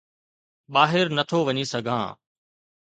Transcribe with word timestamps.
ٻاهر 0.73 1.05
نه 1.15 1.23
ٿو 1.29 1.39
وڃي 1.47 1.63
سگهان 1.71 2.09